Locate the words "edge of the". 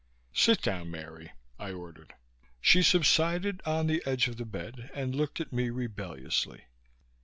4.03-4.45